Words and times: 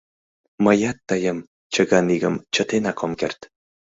—Мыят 0.63 0.97
тыйым, 1.09 1.37
Чыган 1.73 2.07
игым, 2.15 2.35
чытенак 2.53 2.97
ом 3.05 3.11
керт... 3.19 3.39